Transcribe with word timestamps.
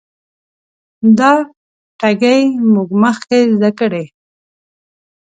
دا 1.17 1.31
ټګي 1.99 2.39
موږ 2.71 2.89
مخکې 3.03 3.39
زده 3.55 3.71
کړې. 3.79 4.05